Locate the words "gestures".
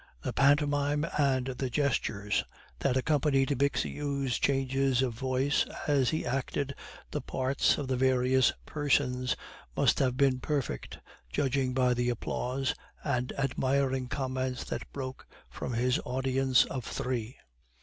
1.69-2.43